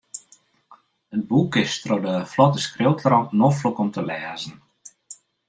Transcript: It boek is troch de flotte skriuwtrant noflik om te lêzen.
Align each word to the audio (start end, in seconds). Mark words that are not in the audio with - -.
It 1.17 1.21
boek 1.31 1.51
is 1.63 1.75
troch 1.83 2.03
de 2.07 2.15
flotte 2.33 2.61
skriuwtrant 2.67 3.29
noflik 3.41 3.77
om 3.83 3.89
te 3.93 4.01
lêzen. 4.09 4.55